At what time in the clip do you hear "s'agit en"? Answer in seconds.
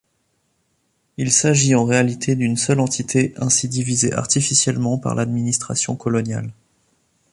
1.31-1.85